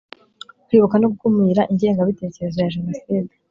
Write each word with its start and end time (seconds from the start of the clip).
kwibuka 0.65 0.95
no 0.97 1.07
gukumira 1.11 1.61
igenga 1.73 2.07
bitekerezo 2.09 2.57
ya 2.59 2.71
jenoside 2.75 3.33